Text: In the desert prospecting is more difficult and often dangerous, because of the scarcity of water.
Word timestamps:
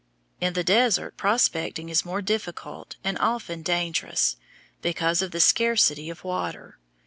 In 0.39 0.53
the 0.53 0.63
desert 0.63 1.15
prospecting 1.15 1.87
is 1.89 2.03
more 2.03 2.23
difficult 2.23 2.95
and 3.03 3.19
often 3.19 3.61
dangerous, 3.61 4.35
because 4.81 5.21
of 5.21 5.29
the 5.29 5.39
scarcity 5.39 6.09
of 6.09 6.23
water. 6.23 6.79